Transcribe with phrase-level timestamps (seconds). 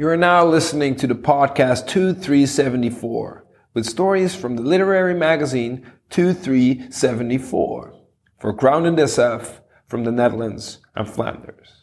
[0.00, 7.94] You are now listening to the podcast 2374 with stories from the literary magazine 2374
[8.38, 9.58] for Grounded SF
[9.88, 11.82] from the Netherlands and Flanders.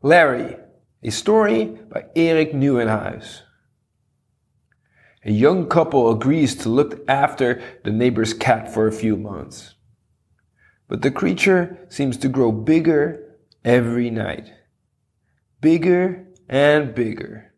[0.00, 0.56] Larry,
[1.02, 3.42] a story by Erik Nieuwenhuis.
[5.26, 9.74] A young couple agrees to look after the neighbor's cat for a few months.
[10.86, 14.52] But the creature seems to grow bigger every night.
[15.60, 17.52] Bigger and bigger.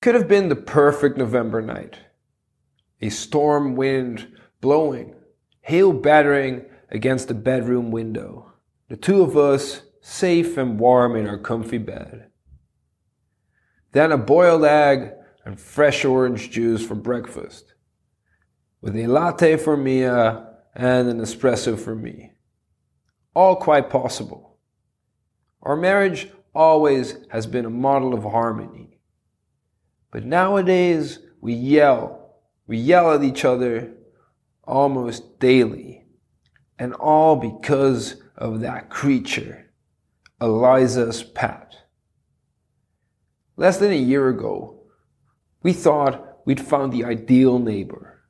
[0.00, 1.98] Could have been the perfect November night.
[3.02, 5.14] A storm wind blowing,
[5.60, 8.50] hail battering against the bedroom window.
[8.88, 12.29] The two of us safe and warm in our comfy bed.
[13.92, 15.12] Then a boiled egg
[15.44, 17.74] and fresh orange juice for breakfast,
[18.80, 22.32] with a latte for Mia uh, and an espresso for me.
[23.34, 24.58] All quite possible.
[25.62, 29.00] Our marriage always has been a model of harmony.
[30.10, 33.92] But nowadays we yell, we yell at each other
[34.64, 36.06] almost daily.
[36.78, 39.70] And all because of that creature,
[40.40, 41.76] Eliza's pet.
[43.60, 44.80] Less than a year ago,
[45.62, 48.22] we thought we'd found the ideal neighbor.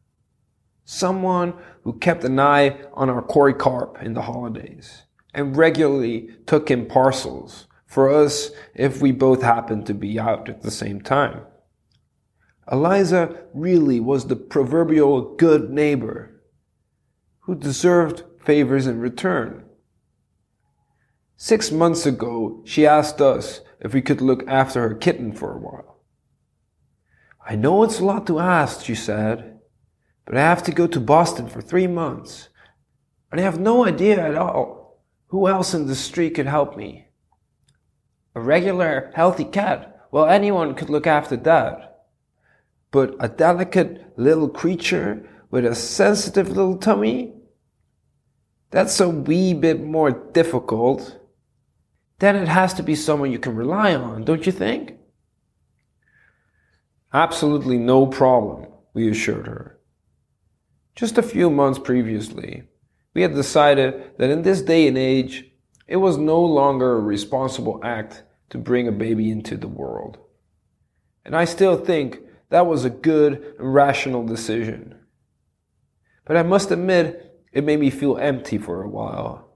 [0.84, 6.68] Someone who kept an eye on our Cory carp in the holidays and regularly took
[6.68, 11.42] in parcels for us if we both happened to be out at the same time.
[12.72, 16.42] Eliza really was the proverbial good neighbor
[17.42, 19.64] who deserved favors in return.
[21.42, 25.58] Six months ago, she asked us if we could look after her kitten for a
[25.58, 26.02] while.
[27.48, 29.58] I know it's a lot to ask, she said,
[30.26, 32.50] but I have to go to Boston for three months,
[33.32, 37.08] and I have no idea at all who else in the street could help me.
[38.34, 42.04] A regular, healthy cat, well, anyone could look after that.
[42.90, 47.32] But a delicate little creature with a sensitive little tummy?
[48.70, 51.16] That's a wee bit more difficult
[52.20, 54.94] then it has to be someone you can rely on, don't you think?
[57.12, 59.80] Absolutely no problem, we assured her.
[60.94, 62.64] Just a few months previously,
[63.14, 65.50] we had decided that in this day and age,
[65.88, 70.18] it was no longer a responsible act to bring a baby into the world.
[71.24, 72.20] And I still think
[72.50, 75.00] that was a good and rational decision.
[76.24, 79.49] But I must admit, it made me feel empty for a while.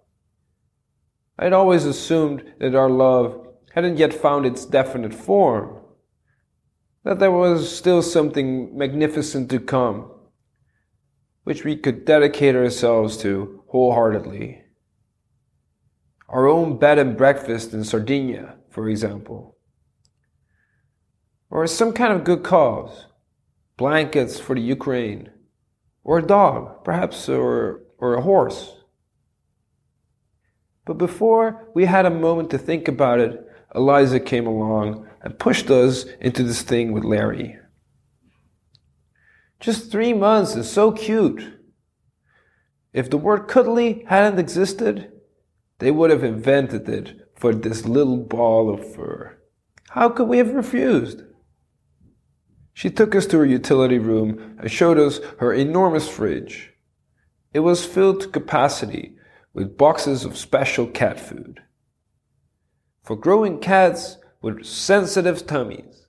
[1.39, 5.81] I had always assumed that our love hadn't yet found its definite form,
[7.03, 10.11] that there was still something magnificent to come,
[11.43, 14.63] which we could dedicate ourselves to wholeheartedly.
[16.29, 19.57] Our own bed and breakfast in Sardinia, for example.
[21.51, 23.07] Or some kind of good cause,
[23.77, 25.31] blankets for the Ukraine,
[26.05, 28.84] or a dog, perhaps, or, or a horse.
[30.85, 33.41] But before we had a moment to think about it,
[33.75, 37.59] Eliza came along and pushed us into this thing with Larry.
[39.61, 41.43] Just three months is so cute.
[42.93, 45.11] If the word cuddly hadn't existed,
[45.79, 49.39] they would have invented it for this little ball of fur.
[49.91, 51.23] How could we have refused?
[52.75, 56.75] She took us to her utility room and showed us her enormous fridge.
[57.53, 59.17] It was filled to capacity
[59.55, 61.63] with boxes of special cat food.
[63.03, 66.07] For growing cats with sensitive tummies.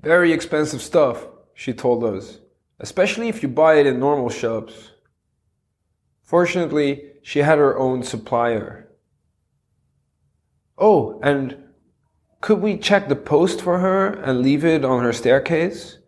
[0.00, 2.40] Very expensive stuff, she told us,
[2.80, 4.92] especially if you buy it in normal shops.
[6.22, 8.88] Fortunately, she had her own supplier.
[10.78, 11.56] Oh, and
[12.40, 15.98] could we check the post for her and leave it on her staircase?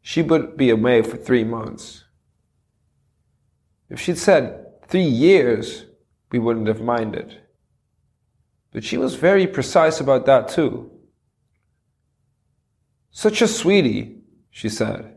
[0.00, 2.04] She would be away for three months.
[3.90, 4.63] If she'd said
[4.94, 5.86] three years,
[6.30, 7.40] we wouldn't have minded.
[8.70, 10.88] But she was very precise about that too.
[13.10, 14.20] Such a sweetie,
[14.52, 15.16] she said.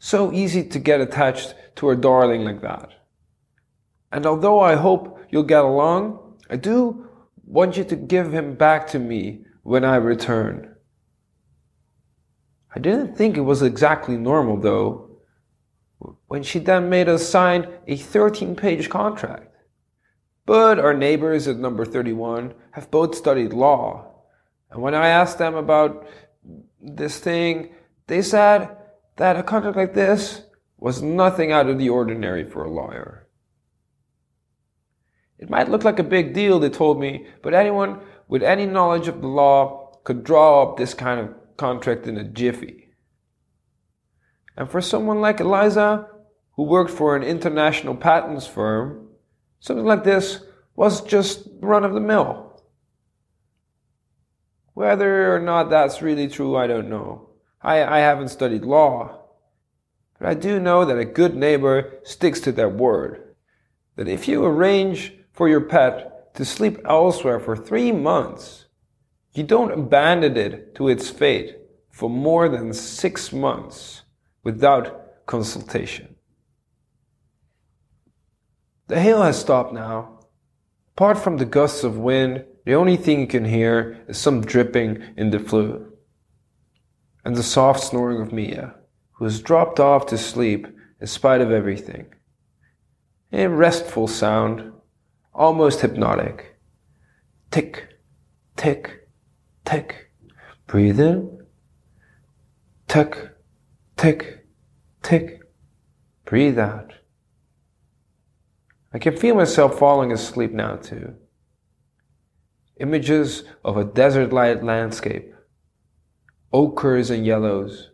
[0.00, 2.90] So easy to get attached to her darling like that.
[4.10, 7.08] And although I hope you'll get along, I do
[7.44, 10.74] want you to give him back to me when I return.
[12.74, 15.03] I didn't think it was exactly normal though
[16.26, 19.54] when she then made us sign a 13 page contract.
[20.46, 24.12] But our neighbors at number 31 have both studied law.
[24.70, 26.06] And when I asked them about
[26.80, 27.74] this thing,
[28.06, 28.76] they said
[29.16, 30.42] that a contract like this
[30.76, 33.26] was nothing out of the ordinary for a lawyer.
[35.38, 39.08] It might look like a big deal, they told me, but anyone with any knowledge
[39.08, 42.83] of the law could draw up this kind of contract in a jiffy.
[44.56, 46.08] And for someone like Eliza,
[46.52, 49.08] who worked for an international patents firm,
[49.60, 50.40] something like this
[50.76, 52.62] was just run of the mill.
[54.74, 57.30] Whether or not that's really true, I don't know.
[57.62, 59.20] I, I haven't studied law.
[60.18, 63.34] But I do know that a good neighbor sticks to their word.
[63.96, 68.66] That if you arrange for your pet to sleep elsewhere for three months,
[69.32, 71.56] you don't abandon it to its fate
[71.90, 74.02] for more than six months
[74.44, 76.14] without consultation.
[78.86, 80.20] The hail has stopped now.
[80.94, 85.02] Apart from the gusts of wind, the only thing you can hear is some dripping
[85.16, 85.92] in the flue
[87.24, 88.74] and the soft snoring of Mia,
[89.12, 90.66] who has dropped off to sleep
[91.00, 92.06] in spite of everything.
[93.32, 94.72] A restful sound,
[95.32, 96.56] almost hypnotic.
[97.50, 97.88] Tick,
[98.56, 99.08] tick,
[99.64, 100.10] tick.
[100.66, 101.38] Breathe in.
[102.86, 103.33] Tick,
[104.04, 104.44] tick,
[105.02, 105.40] tick.
[106.26, 106.92] Breathe out.
[108.92, 111.14] I can feel myself falling asleep now too.
[112.78, 115.32] Images of a desert light landscape,
[116.52, 117.92] ochres and yellows.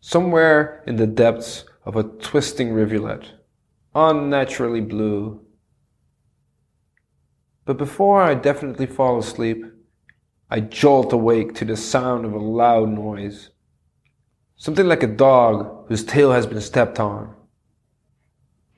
[0.00, 3.30] Somewhere in the depths of a twisting rivulet,
[3.94, 5.40] unnaturally blue.
[7.64, 9.64] But before I definitely fall asleep,
[10.50, 13.50] I jolt awake to the sound of a loud noise.
[14.58, 17.34] Something like a dog whose tail has been stepped on.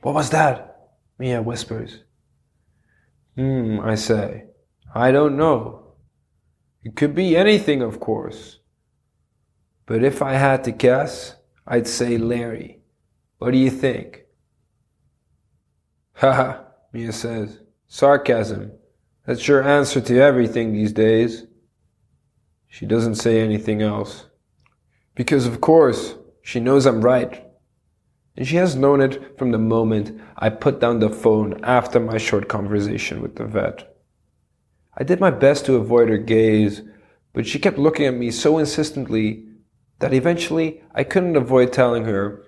[0.03, 0.91] What was that?
[1.19, 2.05] Mia whispers.
[3.35, 4.45] Hmm, I say.
[4.95, 5.95] I don't know.
[6.85, 8.59] It could be anything, of course.
[9.87, 11.37] But if I had to guess,
[11.67, 12.81] I'd say Larry.
[13.39, 14.25] What do you think?
[16.13, 16.63] Haha,
[16.93, 17.59] Mia says.
[17.89, 18.73] Sarcasm.
[19.27, 21.47] That's your answer to everything these days.
[22.69, 24.27] She doesn't say anything else.
[25.21, 27.45] Because, of course, she knows I'm right.
[28.39, 32.17] And she has known it from the moment I put down the phone after my
[32.17, 33.95] short conversation with the vet.
[34.97, 36.81] I did my best to avoid her gaze,
[37.35, 39.45] but she kept looking at me so insistently
[39.99, 42.43] that eventually I couldn't avoid telling her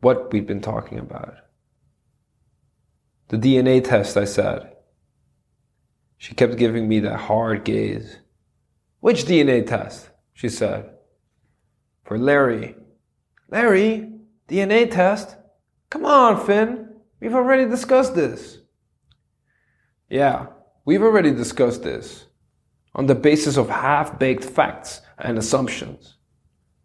[0.00, 1.34] what we'd been talking about.
[3.28, 4.72] The DNA test, I said.
[6.16, 8.16] She kept giving me that hard gaze.
[9.00, 10.08] Which DNA test?
[10.32, 10.93] she said.
[12.04, 12.76] For Larry.
[13.50, 14.10] Larry?
[14.48, 15.36] DNA test?
[15.90, 16.90] Come on, Finn.
[17.20, 18.58] We've already discussed this.
[20.08, 20.46] Yeah,
[20.84, 22.26] we've already discussed this.
[22.94, 26.16] On the basis of half baked facts and assumptions.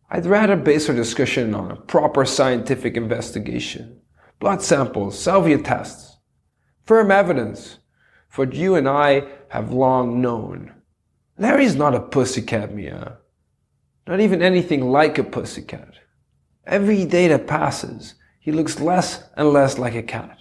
[0.09, 4.01] I'd rather base our discussion on a proper scientific investigation,
[4.39, 6.17] blood samples, salvia tests,
[6.85, 7.77] firm evidence
[8.27, 10.73] for what you and I have long known
[11.39, 13.18] Larry's not a pussycat, Mia.
[14.09, 15.93] Not even anything like a pussycat.
[16.65, 20.39] Every day that passes, he looks less and less like a cat.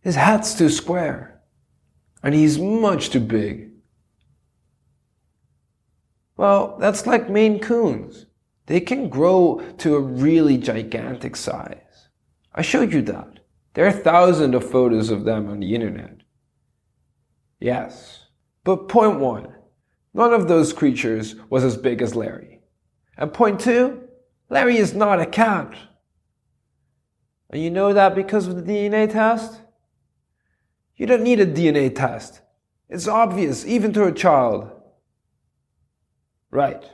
[0.00, 1.42] His hat's too square,
[2.22, 3.72] and he's much too big.
[6.36, 8.26] Well, that's like Maine Coons.
[8.66, 12.10] They can grow to a really gigantic size.
[12.54, 13.40] I showed you that.
[13.74, 16.18] There are thousands of photos of them on the internet.
[17.58, 18.26] Yes.
[18.62, 19.52] But point one,
[20.14, 22.51] None of those creatures was as big as Larry.
[23.16, 24.08] And point two,
[24.48, 25.74] Larry is not a cat.
[27.50, 29.60] And you know that because of the DNA test?
[30.96, 32.40] You don't need a DNA test.
[32.88, 34.70] It's obvious, even to a child.
[36.50, 36.84] Right.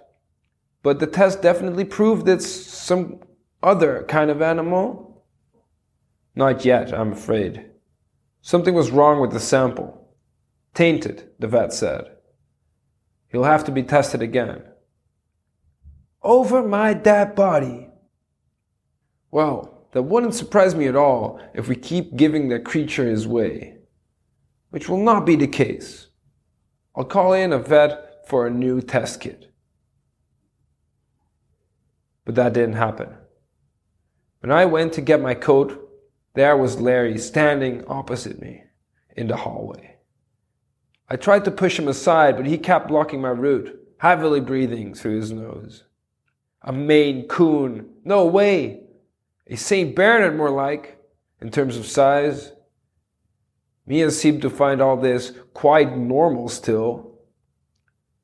[0.83, 3.21] But the test definitely proved it's some
[3.63, 5.25] other kind of animal?
[6.35, 7.67] Not yet, I'm afraid.
[8.41, 10.15] Something was wrong with the sample.
[10.75, 12.13] Tainted, the vet said.
[13.29, 14.63] He'll have to be tested again.
[16.29, 17.89] Over my dead body.
[19.31, 23.79] Well, that wouldn't surprise me at all if we keep giving that creature his way,
[24.69, 26.09] which will not be the case.
[26.95, 29.51] I'll call in a vet for a new test kit.
[32.27, 33.17] But that didn't happen.
[34.41, 35.91] When I went to get my coat,
[36.35, 38.65] there was Larry standing opposite me
[39.17, 39.97] in the hallway.
[41.09, 45.17] I tried to push him aside, but he kept blocking my route, heavily breathing through
[45.17, 45.85] his nose.
[46.63, 47.89] A Maine Coon.
[48.05, 48.81] No way.
[49.47, 49.95] A St.
[49.95, 50.99] Bernard, more like,
[51.41, 52.53] in terms of size.
[53.87, 57.19] Mia seemed to find all this quite normal still.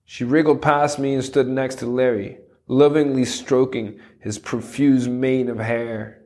[0.04, 5.58] She wriggled past me and stood next to Larry, lovingly stroking his profuse mane of
[5.58, 6.22] hair.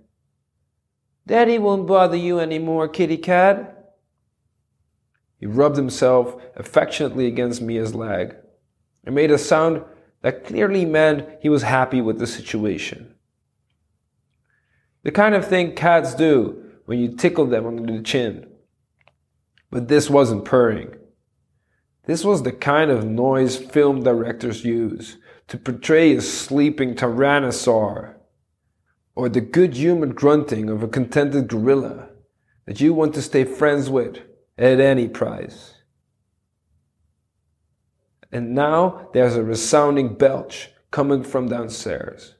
[1.26, 3.94] Daddy won't bother you any more, kitty cat.
[5.38, 8.34] He rubbed himself affectionately against Mia's leg
[9.04, 9.84] and made a sound
[10.22, 13.14] that clearly meant he was happy with the situation.
[15.02, 18.48] The kind of thing cats do when you tickle them under the chin.
[19.70, 20.94] But this wasn't purring.
[22.06, 28.14] This was the kind of noise film directors use to portray a sleeping tyrannosaur
[29.14, 32.08] or the good humored grunting of a contented gorilla
[32.66, 34.20] that you want to stay friends with
[34.56, 35.74] at any price.
[38.30, 42.34] And now there's a resounding belch coming from downstairs.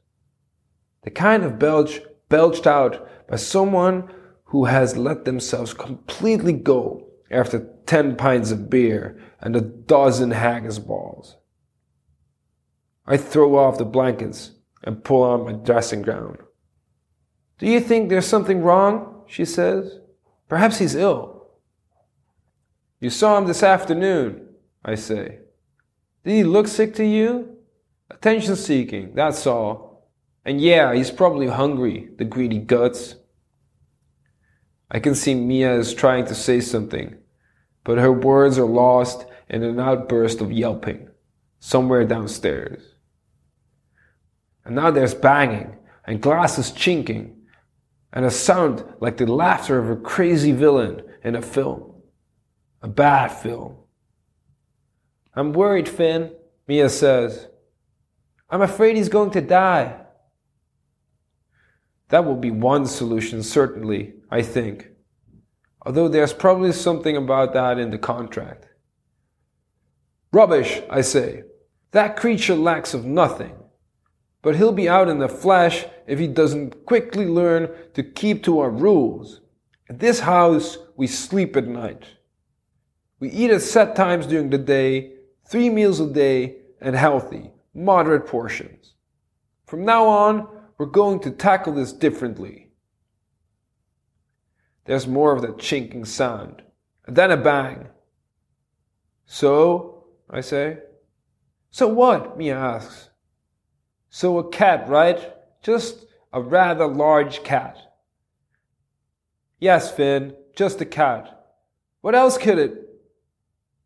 [1.03, 4.11] The kind of belch belched out by someone
[4.45, 10.79] who has let themselves completely go after 10 pints of beer and a dozen haggis
[10.79, 11.37] balls.
[13.07, 14.53] I throw off the blankets
[14.83, 16.39] and pull on my dressing gown.
[17.59, 19.25] Do you think there's something wrong?
[19.27, 19.99] She says.
[20.49, 21.47] Perhaps he's ill.
[23.01, 24.49] You saw him this afternoon,
[24.85, 25.39] I say.
[26.29, 27.57] Did he look sick to you?
[28.11, 30.11] Attention seeking, that's all.
[30.45, 33.15] And yeah, he's probably hungry, the greedy guts.
[34.91, 37.17] I can see Mia is trying to say something,
[37.83, 41.09] but her words are lost in an outburst of yelping
[41.61, 42.83] somewhere downstairs.
[44.67, 47.39] And now there's banging and glasses chinking
[48.13, 52.03] and a sound like the laughter of a crazy villain in a film.
[52.83, 53.79] A bad film.
[55.39, 56.33] I'm worried, Finn,
[56.67, 57.47] Mia says.
[58.51, 60.01] I'm afraid he's going to die.
[62.09, 64.89] That will be one solution, certainly, I think.
[65.87, 68.67] Although there's probably something about that in the contract.
[70.33, 71.45] Rubbish, I say.
[71.93, 73.55] That creature lacks of nothing.
[74.43, 78.59] But he'll be out in the flesh if he doesn't quickly learn to keep to
[78.59, 79.41] our rules.
[79.89, 82.05] At this house, we sleep at night.
[83.21, 85.18] We eat at set times during the day,
[85.49, 88.95] three meals a day, and healthy, moderate portions.
[89.67, 92.71] From now on, we're going to tackle this differently.
[94.85, 96.63] There's more of that chinking sound,
[97.07, 97.89] and then a bang.
[99.27, 100.79] So, I say.
[101.71, 102.39] So what?
[102.39, 103.11] Mia asks.
[104.09, 105.35] So a cat, right?
[105.63, 107.77] Just a rather large cat.
[109.59, 111.47] Yes, Finn, just a cat.
[112.01, 112.89] What else could it?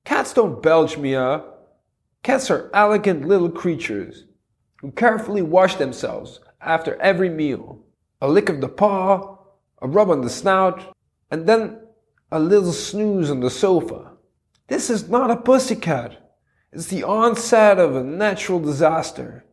[0.05, 1.45] Cats don't belch, Mia.
[2.23, 4.27] Cats are elegant little creatures
[4.81, 7.81] who carefully wash themselves after every meal.
[8.21, 9.39] A lick of the paw,
[9.81, 10.95] a rub on the snout,
[11.31, 11.81] and then
[12.31, 14.13] a little snooze on the sofa.
[14.69, 16.33] This is not a pussycat.
[16.73, 19.45] It's the onset of a natural disaster.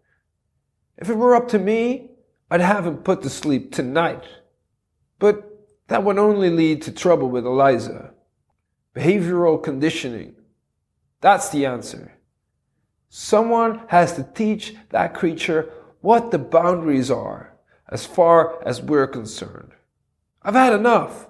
[0.97, 2.11] If it were up to me,
[2.51, 4.23] I'd have him put to sleep tonight.
[5.17, 8.13] But that would only lead to trouble with Eliza.
[8.95, 10.35] Behavioral conditioning.
[11.21, 12.18] That's the answer.
[13.09, 17.57] Someone has to teach that creature what the boundaries are
[17.89, 19.71] as far as we're concerned.
[20.43, 21.27] I've had enough.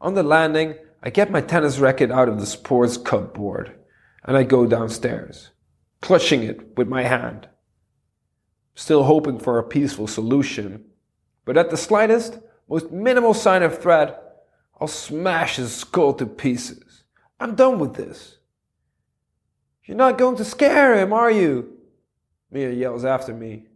[0.00, 3.74] On the landing, I get my tennis racket out of the sports cupboard
[4.22, 5.50] and I go downstairs,
[6.00, 7.48] clutching it with my hand.
[8.74, 10.84] Still hoping for a peaceful solution,
[11.44, 14.20] but at the slightest, most minimal sign of threat,
[14.80, 17.04] I'll smash his skull to pieces.
[17.38, 18.38] I'm done with this.
[19.84, 21.72] You're not going to scare him, are you?
[22.50, 23.66] Mia yells after me.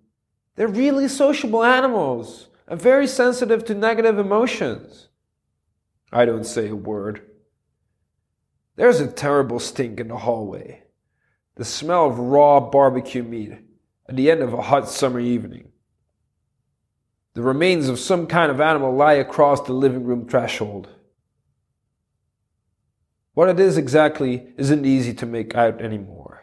[0.56, 5.08] They're really sociable animals and very sensitive to negative emotions.
[6.10, 7.22] I don't say a word.
[8.76, 10.82] There's a terrible stink in the hallway.
[11.56, 13.52] The smell of raw barbecue meat
[14.08, 15.72] at the end of a hot summer evening.
[17.34, 20.88] The remains of some kind of animal lie across the living room threshold.
[23.38, 26.42] What it is exactly isn't easy to make out anymore.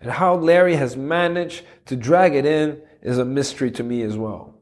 [0.00, 4.16] And how Larry has managed to drag it in is a mystery to me as
[4.16, 4.58] well.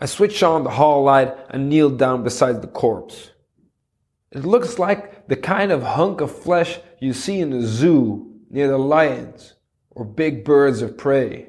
[0.00, 3.32] I switch on the hall light and kneel down beside the corpse.
[4.30, 8.68] It looks like the kind of hunk of flesh you see in the zoo near
[8.68, 9.56] the lions
[9.90, 11.48] or big birds of prey.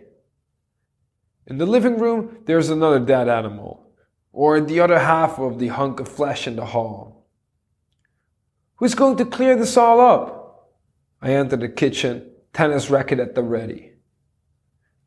[1.45, 3.91] In the living room, there's another dead animal,
[4.31, 7.12] or the other half of the hunk of flesh in the hall.
[8.77, 10.71] Who's going to clear this all up?
[11.21, 13.93] I enter the kitchen, tennis racket at the ready.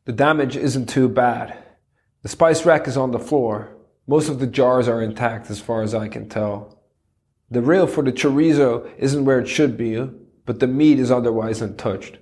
[0.05, 1.63] The damage isn't too bad.
[2.23, 3.75] The spice rack is on the floor.
[4.07, 6.81] Most of the jars are intact as far as I can tell.
[7.51, 10.01] The rail for the chorizo isn't where it should be,
[10.45, 12.17] but the meat is otherwise untouched.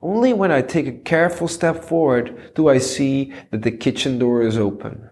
[0.00, 4.42] Only when I take a careful step forward do I see that the kitchen door
[4.42, 5.10] is open.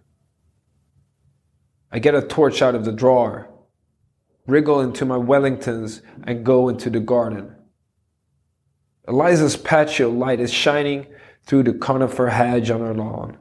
[1.92, 3.50] I get a torch out of the drawer,
[4.46, 7.54] wriggle into my Wellingtons, and go into the garden.
[9.08, 11.06] Eliza's patio light is shining
[11.44, 13.38] through the conifer hedge on her lawn.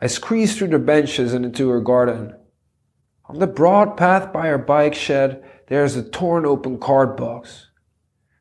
[0.00, 2.34] I squeeze through the benches and into her garden.
[3.24, 7.66] On the broad path by her bike shed, there is a torn open card box.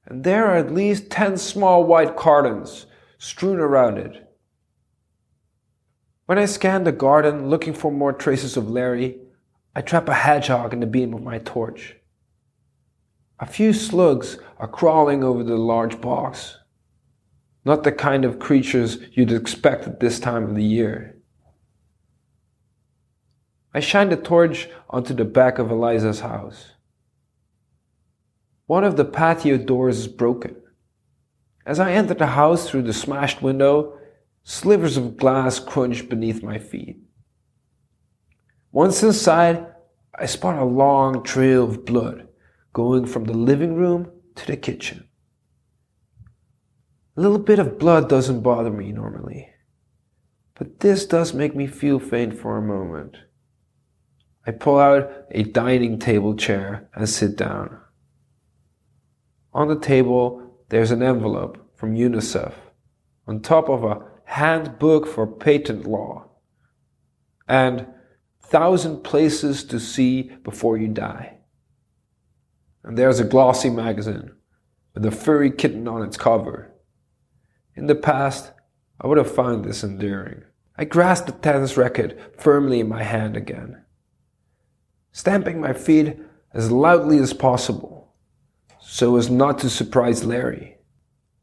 [0.06, 2.86] And there are at least ten small white cartons
[3.18, 4.24] strewn around it.
[6.26, 9.18] When I scan the garden looking for more traces of Larry,
[9.77, 11.98] I trap a hedgehog in the beam of my torch.
[13.39, 16.57] A few slugs are crawling over the large box.
[17.63, 21.19] Not the kind of creatures you'd expect at this time of the year.
[23.72, 26.72] I shine the torch onto the back of Eliza's house.
[28.65, 30.55] One of the patio doors is broken.
[31.67, 33.98] As I enter the house through the smashed window,
[34.50, 37.01] Slivers of glass crunch beneath my feet.
[38.77, 39.65] Once inside,
[40.13, 42.27] I spot a long trail of blood
[42.74, 45.07] going from the living room to the kitchen.
[47.15, 49.50] A little bit of blood doesn't bother me normally,
[50.53, 53.17] but this does make me feel faint for a moment.
[54.46, 57.79] I pull out a dining table chair and sit down.
[59.55, 62.53] On the table, there's an envelope from UNICEF
[63.27, 66.29] on top of a handbook for patent law,
[67.48, 67.88] and
[68.50, 71.38] thousand places to see before you die.
[72.84, 74.32] And there's a glossy magazine
[74.94, 76.74] with a furry kitten on its cover.
[77.75, 78.51] In the past,
[79.00, 80.44] I would have found this endearing.
[80.77, 83.84] I grasped the tennis racket firmly in my hand again,
[85.12, 86.18] stamping my feet
[86.54, 87.98] as loudly as possible
[88.80, 90.77] so as not to surprise Larry.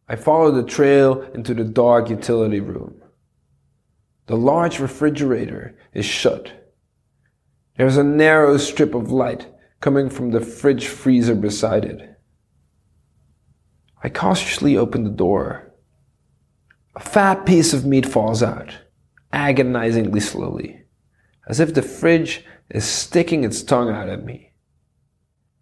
[0.09, 3.03] I follow the trail into the dark utility room.
[4.27, 6.64] The large refrigerator is shut.
[7.77, 9.49] There's a narrow strip of light
[9.81, 12.19] coming from the fridge freezer beside it.
[14.03, 15.73] I cautiously open the door.
[16.95, 18.79] A fat piece of meat falls out,
[19.33, 20.85] agonizingly slowly,
[21.49, 24.53] as if the fridge is sticking its tongue out at me.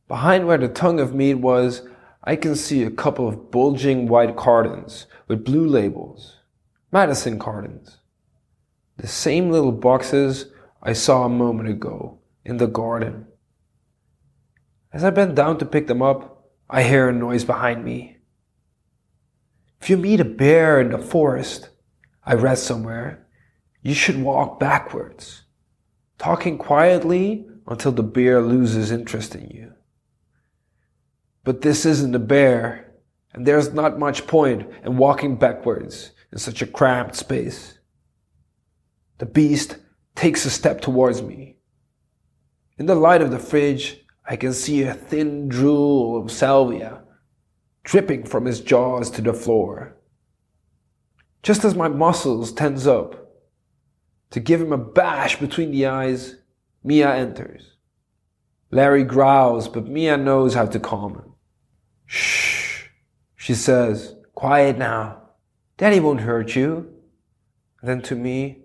[0.07, 1.83] Behind where the tongue of meat was
[2.25, 6.37] I can see a couple of bulging white cartons with blue labels.
[6.92, 7.98] Madison cartons.
[8.98, 10.46] The same little boxes
[10.83, 13.27] I saw a moment ago in the garden.
[14.92, 18.16] As I bend down to pick them up, I hear a noise behind me.
[19.81, 21.68] If you meet a bear in the forest,
[22.25, 23.27] I read somewhere,
[23.81, 25.42] you should walk backwards,
[26.18, 29.73] talking quietly until the bear loses interest in you.
[31.45, 32.92] But this isn't a bear,
[33.33, 37.79] and there's not much point in walking backwards in such a cramped space.
[39.18, 39.77] The beast
[40.14, 41.57] takes a step towards me.
[42.79, 47.03] In the light of the fridge, I can see a thin drool of salvia
[47.85, 49.96] dripping from his jaws to the floor.
[51.42, 53.33] Just as my muscles tense up
[54.31, 56.37] to give him a bash between the eyes,
[56.85, 57.77] Mia enters.
[58.70, 61.35] Larry growls, but Mia knows how to calm him.
[62.07, 62.87] Shh,
[63.37, 65.22] she says, quiet now.
[65.77, 66.92] Daddy won't hurt you.
[67.81, 68.62] And then to me,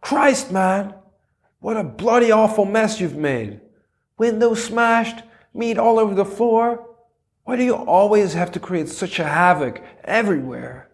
[0.00, 0.94] Christ, man,
[1.60, 3.60] what a bloody awful mess you've made.
[4.16, 6.86] Windows smashed, meat all over the floor.
[7.44, 10.90] Why do you always have to create such a havoc everywhere?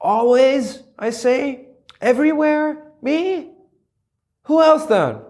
[0.00, 1.68] Always, I say?
[2.00, 2.92] Everywhere?
[3.02, 3.50] Me?
[4.44, 5.20] Who else then?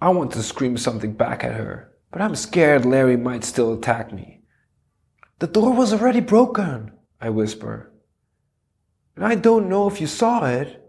[0.00, 4.10] I want to scream something back at her but I'm scared Larry might still attack
[4.10, 4.40] me.
[5.38, 7.92] The door was already broken, I whisper.
[9.14, 10.82] And I don't know if you saw it,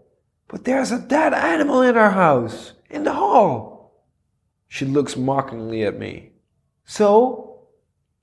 [0.48, 4.04] but there's a dead animal in our house, in the hall.
[4.66, 6.32] She looks mockingly at me.
[6.84, 7.68] So,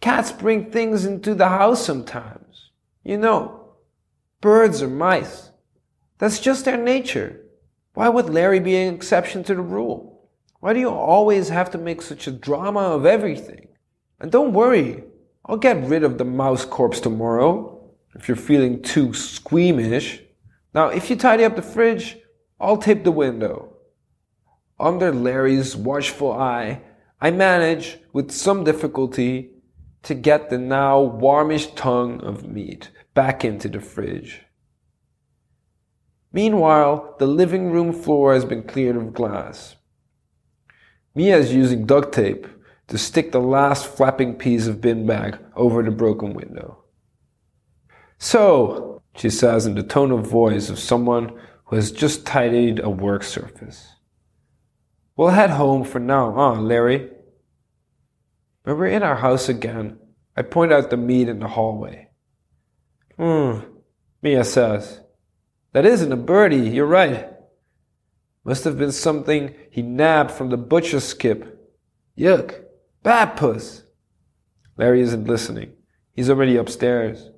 [0.01, 2.71] cats bring things into the house sometimes.
[3.03, 3.75] You know,
[4.41, 5.51] birds or mice.
[6.17, 7.41] That's just their nature.
[7.93, 10.29] Why would Larry be an exception to the rule?
[10.59, 13.67] Why do you always have to make such a drama of everything?
[14.19, 15.03] And don't worry,
[15.45, 20.21] I'll get rid of the mouse corpse tomorrow if you're feeling too squeamish.
[20.75, 22.17] Now, if you tidy up the fridge,
[22.59, 23.77] I'll tape the window.
[24.77, 26.81] Under Larry's watchful eye,
[27.21, 29.51] I manage, with some difficulty,
[30.03, 34.41] to get the now warmish tongue of meat back into the fridge.
[36.33, 39.77] Meanwhile, the living room floor has been cleared of glass.
[41.15, 42.47] Mia is using duct tape
[42.87, 46.83] to stick the last flapping piece of bin bag over the broken window.
[48.17, 51.31] So, she says in the tone of voice of someone
[51.65, 53.95] who has just tidied a work surface.
[55.15, 57.09] We'll head home for now, huh, Larry?
[58.63, 59.97] When we're in our house again,
[60.35, 62.09] I point out the meat in the hallway.
[63.17, 63.59] Hmm,
[64.21, 65.01] Mia says.
[65.71, 67.29] That isn't a birdie, you're right.
[68.43, 71.71] Must have been something he nabbed from the butcher's skip.
[72.17, 72.63] Yuck,
[73.01, 73.83] bad puss.
[74.77, 75.73] Larry isn't listening.
[76.13, 77.29] He's already upstairs.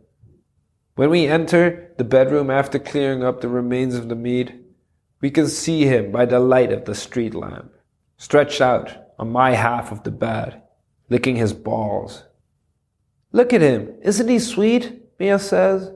[0.98, 4.52] When we enter the bedroom after clearing up the remains of the meat,
[5.22, 7.72] we can see him by the light of the street lamp,
[8.18, 10.60] stretched out on my half of the bed,
[11.08, 12.24] licking his balls.
[13.32, 15.04] Look at him, isn't he sweet?
[15.20, 15.92] Mia says.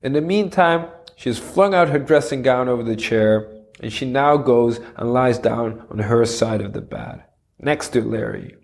[0.00, 4.06] In the meantime, she has flung out her dressing gown over the chair, and she
[4.06, 7.24] now goes and lies down on her side of the bed,
[7.58, 8.54] next to Larry.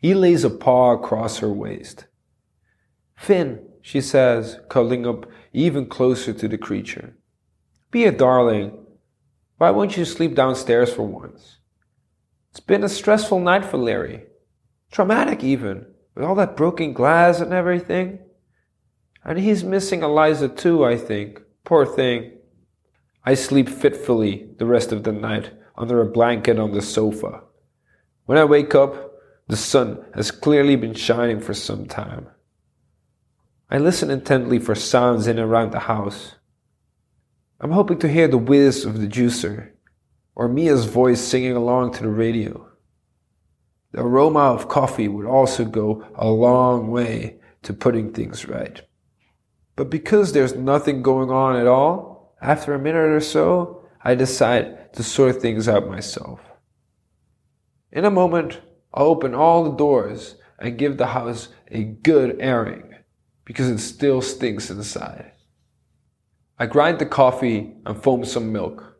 [0.00, 2.06] He lays a paw across her waist.
[3.16, 7.16] Finn, she says, cuddling up even closer to the creature.
[7.92, 8.84] Be a darling.
[9.58, 11.58] Why won't you sleep downstairs for once?
[12.50, 14.24] It's been a stressful night for Larry.
[14.90, 18.18] Traumatic, even, with all that broken glass and everything.
[19.22, 21.40] And he's missing Eliza too, I think.
[21.62, 22.32] Poor thing.
[23.24, 27.44] I sleep fitfully the rest of the night under a blanket on the sofa.
[28.24, 29.12] When I wake up,
[29.46, 32.26] the sun has clearly been shining for some time.
[33.68, 36.36] I listen intently for sounds in and around the house.
[37.60, 39.70] I'm hoping to hear the whiz of the juicer,
[40.36, 42.68] or Mia's voice singing along to the radio.
[43.90, 48.82] The aroma of coffee would also go a long way to putting things right.
[49.74, 54.92] But because there's nothing going on at all, after a minute or so, I decide
[54.92, 56.40] to sort things out myself.
[57.90, 58.60] In a moment,
[58.94, 62.94] I'll open all the doors and give the house a good airing
[63.46, 65.32] because it still stinks inside.
[66.58, 68.98] I grind the coffee and foam some milk.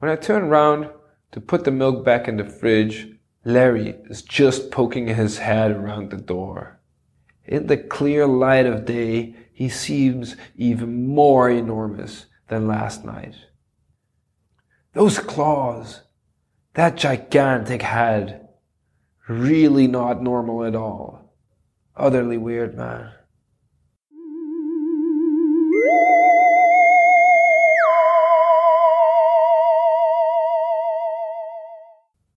[0.00, 0.90] When I turn round
[1.32, 3.08] to put the milk back in the fridge,
[3.44, 6.80] Larry is just poking his head around the door.
[7.44, 13.34] In the clear light of day, he seems even more enormous than last night.
[14.94, 16.02] Those claws,
[16.74, 18.48] that gigantic head,
[19.28, 21.34] really not normal at all.
[21.96, 23.12] Utterly weird, man.